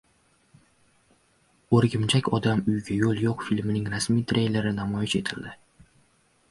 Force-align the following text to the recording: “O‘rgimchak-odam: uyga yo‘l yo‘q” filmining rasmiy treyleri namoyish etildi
“O‘rgimchak-odam: 1.79 2.65
uyga 2.73 2.99
yo‘l 3.03 3.23
yo‘q” 3.27 3.47
filmining 3.51 3.93
rasmiy 3.97 4.27
treyleri 4.33 4.75
namoyish 4.81 5.19
etildi 5.23 5.55